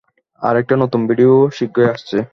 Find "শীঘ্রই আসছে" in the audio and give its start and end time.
1.51-2.17